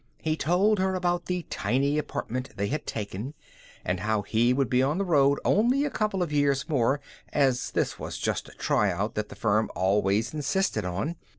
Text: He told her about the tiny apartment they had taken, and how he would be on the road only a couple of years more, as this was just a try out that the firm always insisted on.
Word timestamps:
He 0.19 0.35
told 0.35 0.79
her 0.79 0.95
about 0.95 1.27
the 1.27 1.45
tiny 1.51 1.99
apartment 1.99 2.57
they 2.57 2.69
had 2.69 2.87
taken, 2.87 3.35
and 3.85 3.99
how 3.99 4.23
he 4.23 4.51
would 4.51 4.67
be 4.67 4.81
on 4.81 4.97
the 4.97 5.05
road 5.05 5.39
only 5.45 5.85
a 5.85 5.91
couple 5.91 6.23
of 6.23 6.31
years 6.33 6.67
more, 6.67 6.99
as 7.31 7.69
this 7.69 7.99
was 7.99 8.17
just 8.17 8.49
a 8.49 8.53
try 8.53 8.89
out 8.91 9.13
that 9.13 9.29
the 9.29 9.35
firm 9.35 9.69
always 9.75 10.33
insisted 10.33 10.85
on. 10.85 11.17